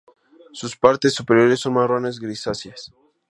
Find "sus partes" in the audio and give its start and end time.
0.51-1.13